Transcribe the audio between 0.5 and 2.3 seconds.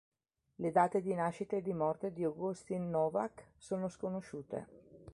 Le date di nascita e di morte di